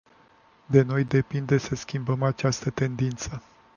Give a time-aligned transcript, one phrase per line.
[0.67, 3.41] De noi depinde să schimbăm această tendință.